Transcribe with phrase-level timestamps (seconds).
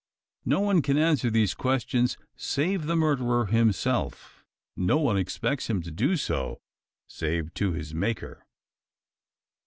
[0.45, 4.43] No one can answer these questions, save the murderer himself.
[4.75, 6.59] No one expects him to do so
[7.07, 8.43] save to his Maker.